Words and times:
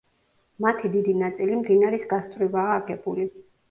მათი 0.65 0.91
დიდი 0.95 1.15
ნაწილი 1.21 1.61
მდინარის 1.61 2.11
გასწვრივაა 2.17 2.77
აგებული. 2.83 3.33